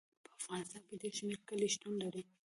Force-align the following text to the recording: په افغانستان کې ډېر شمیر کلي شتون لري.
په 0.25 0.31
افغانستان 0.41 0.81
کې 0.87 0.95
ډېر 1.01 1.13
شمیر 1.19 1.39
کلي 1.49 1.67
شتون 1.73 1.93
لري. 2.03 2.23